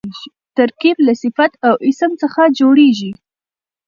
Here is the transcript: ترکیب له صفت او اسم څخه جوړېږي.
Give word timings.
ترکیب 0.57 0.97
له 1.07 1.13
صفت 1.23 1.51
او 1.67 1.73
اسم 1.89 2.11
څخه 2.21 2.41
جوړېږي. 2.59 3.11